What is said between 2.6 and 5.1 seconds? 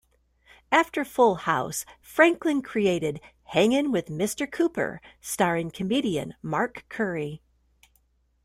created "Hangin' with Mr. Cooper",